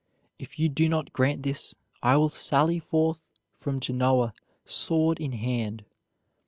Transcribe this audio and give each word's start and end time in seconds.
If 0.39 0.57
you 0.57 0.67
do 0.67 0.89
not 0.89 1.13
grant 1.13 1.43
this, 1.43 1.75
I 2.01 2.17
will 2.17 2.29
sally 2.29 2.79
forth 2.79 3.29
from 3.59 3.79
Genoa 3.79 4.33
sword 4.65 5.19
in 5.19 5.33
hand. 5.33 5.85